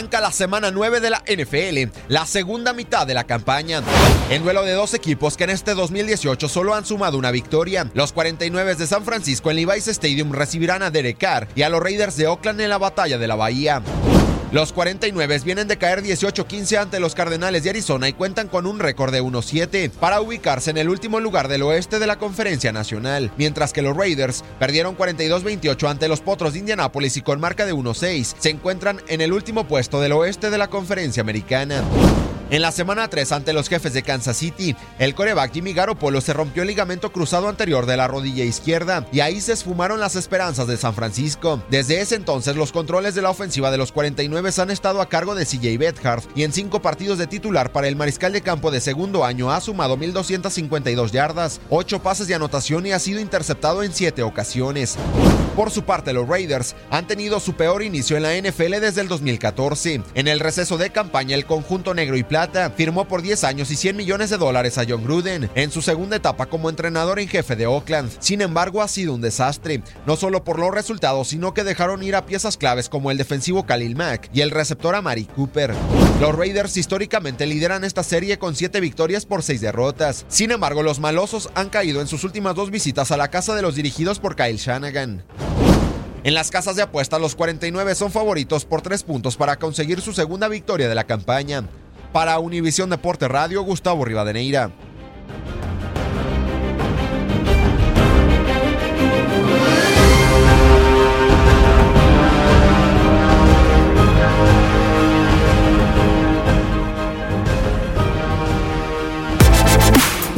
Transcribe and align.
La 0.00 0.32
semana 0.32 0.70
9 0.70 1.00
de 1.00 1.10
la 1.10 1.22
NFL, 1.26 1.92
la 2.08 2.24
segunda 2.24 2.72
mitad 2.72 3.06
de 3.06 3.12
la 3.12 3.24
campaña. 3.24 3.82
En 4.30 4.42
duelo 4.42 4.62
de 4.62 4.72
dos 4.72 4.94
equipos 4.94 5.36
que 5.36 5.44
en 5.44 5.50
este 5.50 5.74
2018 5.74 6.48
solo 6.48 6.74
han 6.74 6.86
sumado 6.86 7.18
una 7.18 7.30
victoria, 7.30 7.90
los 7.92 8.12
49 8.12 8.76
de 8.76 8.86
San 8.86 9.04
Francisco 9.04 9.50
en 9.50 9.56
Levi's 9.56 9.88
Stadium 9.88 10.32
recibirán 10.32 10.82
a 10.82 10.90
Derek 10.90 11.18
Carr 11.18 11.48
y 11.54 11.62
a 11.62 11.68
los 11.68 11.82
Raiders 11.82 12.16
de 12.16 12.28
Oakland 12.28 12.62
en 12.62 12.70
la 12.70 12.78
batalla 12.78 13.18
de 13.18 13.28
la 13.28 13.34
Bahía. 13.34 13.82
Los 14.52 14.72
49 14.72 15.40
vienen 15.44 15.68
de 15.68 15.78
caer 15.78 16.02
18-15 16.02 16.76
ante 16.76 16.98
los 16.98 17.14
Cardenales 17.14 17.62
de 17.62 17.70
Arizona 17.70 18.08
y 18.08 18.12
cuentan 18.12 18.48
con 18.48 18.66
un 18.66 18.80
récord 18.80 19.12
de 19.12 19.22
1-7 19.22 19.90
para 19.90 20.20
ubicarse 20.20 20.70
en 20.70 20.78
el 20.78 20.88
último 20.88 21.20
lugar 21.20 21.46
del 21.46 21.62
oeste 21.62 22.00
de 22.00 22.08
la 22.08 22.18
Conferencia 22.18 22.72
Nacional, 22.72 23.30
mientras 23.36 23.72
que 23.72 23.82
los 23.82 23.96
Raiders 23.96 24.42
perdieron 24.58 24.96
42-28 24.96 25.88
ante 25.88 26.08
los 26.08 26.20
Potros 26.20 26.54
de 26.54 26.58
Indianápolis 26.58 27.16
y 27.16 27.22
con 27.22 27.38
marca 27.38 27.64
de 27.64 27.74
1-6 27.74 28.34
se 28.40 28.50
encuentran 28.50 29.00
en 29.06 29.20
el 29.20 29.32
último 29.32 29.68
puesto 29.68 30.00
del 30.00 30.12
oeste 30.12 30.50
de 30.50 30.58
la 30.58 30.66
Conferencia 30.66 31.20
Americana. 31.20 31.84
En 32.50 32.62
la 32.62 32.72
semana 32.72 33.06
3 33.06 33.30
ante 33.30 33.52
los 33.52 33.68
jefes 33.68 33.92
de 33.92 34.02
Kansas 34.02 34.36
City, 34.36 34.74
el 34.98 35.14
coreback 35.14 35.52
Jimmy 35.52 35.72
Garoppolo 35.72 36.20
se 36.20 36.32
rompió 36.32 36.62
el 36.62 36.68
ligamento 36.68 37.12
cruzado 37.12 37.48
anterior 37.48 37.86
de 37.86 37.96
la 37.96 38.08
rodilla 38.08 38.42
izquierda 38.42 39.06
y 39.12 39.20
ahí 39.20 39.40
se 39.40 39.52
esfumaron 39.52 40.00
las 40.00 40.16
esperanzas 40.16 40.66
de 40.66 40.76
San 40.76 40.94
Francisco. 40.94 41.62
Desde 41.70 42.00
ese 42.00 42.16
entonces 42.16 42.56
los 42.56 42.72
controles 42.72 43.14
de 43.14 43.22
la 43.22 43.30
ofensiva 43.30 43.70
de 43.70 43.78
los 43.78 43.92
49 43.92 44.50
han 44.58 44.70
estado 44.72 45.00
a 45.00 45.08
cargo 45.08 45.36
de 45.36 45.46
CJ 45.46 45.78
Beathard 45.78 46.24
y 46.34 46.42
en 46.42 46.52
cinco 46.52 46.82
partidos 46.82 47.18
de 47.18 47.28
titular 47.28 47.70
para 47.70 47.86
el 47.86 47.94
mariscal 47.94 48.32
de 48.32 48.42
campo 48.42 48.72
de 48.72 48.80
segundo 48.80 49.24
año 49.24 49.52
ha 49.52 49.60
sumado 49.60 49.96
1.252 49.96 51.12
yardas, 51.12 51.60
8 51.70 52.02
pases 52.02 52.26
de 52.26 52.34
anotación 52.34 52.84
y 52.84 52.90
ha 52.90 52.98
sido 52.98 53.20
interceptado 53.20 53.84
en 53.84 53.94
7 53.94 54.24
ocasiones. 54.24 54.98
Por 55.54 55.70
su 55.70 55.82
parte, 55.82 56.12
los 56.12 56.28
Raiders 56.28 56.74
han 56.90 57.06
tenido 57.06 57.38
su 57.38 57.54
peor 57.54 57.82
inicio 57.82 58.16
en 58.16 58.22
la 58.22 58.34
NFL 58.36 58.80
desde 58.80 59.02
el 59.02 59.08
2014. 59.08 60.02
En 60.14 60.28
el 60.28 60.40
receso 60.40 60.78
de 60.78 60.90
campaña, 60.90 61.34
el 61.34 61.44
conjunto 61.44 61.92
negro 61.92 62.16
y 62.16 62.22
firmó 62.76 63.06
por 63.06 63.22
10 63.22 63.44
años 63.44 63.70
y 63.70 63.76
100 63.76 63.96
millones 63.96 64.30
de 64.30 64.38
dólares 64.38 64.78
a 64.78 64.84
John 64.88 65.04
Gruden 65.04 65.50
en 65.54 65.70
su 65.70 65.82
segunda 65.82 66.16
etapa 66.16 66.46
como 66.46 66.70
entrenador 66.70 67.18
en 67.18 67.28
jefe 67.28 67.56
de 67.56 67.66
Oakland. 67.66 68.10
Sin 68.20 68.40
embargo, 68.40 68.82
ha 68.82 68.88
sido 68.88 69.14
un 69.14 69.20
desastre, 69.20 69.82
no 70.06 70.16
solo 70.16 70.42
por 70.44 70.58
los 70.58 70.72
resultados, 70.72 71.28
sino 71.28 71.52
que 71.52 71.64
dejaron 71.64 72.02
ir 72.02 72.16
a 72.16 72.24
piezas 72.24 72.56
claves 72.56 72.88
como 72.88 73.10
el 73.10 73.18
defensivo 73.18 73.66
Khalil 73.66 73.96
Mack 73.96 74.30
y 74.32 74.40
el 74.40 74.50
receptor 74.50 74.94
Amari 74.94 75.24
Cooper. 75.24 75.74
Los 76.20 76.34
Raiders 76.34 76.76
históricamente 76.76 77.46
lideran 77.46 77.84
esta 77.84 78.02
serie 78.02 78.38
con 78.38 78.54
7 78.54 78.80
victorias 78.80 79.26
por 79.26 79.42
6 79.42 79.60
derrotas. 79.60 80.24
Sin 80.28 80.50
embargo, 80.50 80.82
los 80.82 81.00
malosos 81.00 81.50
han 81.54 81.68
caído 81.68 82.00
en 82.00 82.06
sus 82.06 82.24
últimas 82.24 82.54
dos 82.54 82.70
visitas 82.70 83.10
a 83.10 83.16
la 83.16 83.28
casa 83.28 83.54
de 83.54 83.62
los 83.62 83.74
dirigidos 83.74 84.18
por 84.18 84.36
Kyle 84.36 84.56
Shanahan. 84.56 85.24
En 86.22 86.34
las 86.34 86.50
casas 86.50 86.76
de 86.76 86.82
apuestas, 86.82 87.18
los 87.18 87.34
49 87.34 87.94
son 87.94 88.12
favoritos 88.12 88.66
por 88.66 88.82
3 88.82 89.02
puntos 89.04 89.36
para 89.36 89.56
conseguir 89.56 90.02
su 90.02 90.12
segunda 90.12 90.48
victoria 90.48 90.86
de 90.86 90.94
la 90.94 91.04
campaña. 91.04 91.64
Para 92.12 92.38
Univisión 92.40 92.90
Deporte 92.90 93.28
Radio, 93.28 93.62
Gustavo 93.62 94.04
Rivadeneira. 94.04 94.72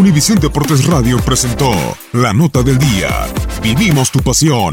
Univisión 0.00 0.40
Deportes 0.40 0.86
Radio 0.86 1.18
presentó 1.18 1.70
La 2.12 2.32
Nota 2.32 2.62
del 2.62 2.78
Día. 2.78 3.10
Vivimos 3.62 4.10
tu 4.10 4.20
pasión. 4.20 4.72